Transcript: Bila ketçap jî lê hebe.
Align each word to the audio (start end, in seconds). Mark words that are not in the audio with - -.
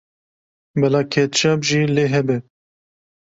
Bila 0.79 1.01
ketçap 1.11 1.59
jî 1.67 1.81
lê 1.95 2.05
hebe. 2.13 2.37